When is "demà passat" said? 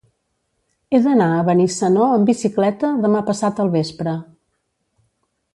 3.07-3.63